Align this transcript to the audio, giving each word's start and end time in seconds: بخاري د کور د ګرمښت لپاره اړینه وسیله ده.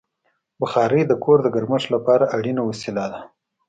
بخاري 0.61 1.01
د 1.05 1.11
کور 1.23 1.37
د 1.43 1.47
ګرمښت 1.55 1.87
لپاره 1.95 2.25
اړینه 2.37 2.61
وسیله 2.69 3.05
ده. 3.11 3.19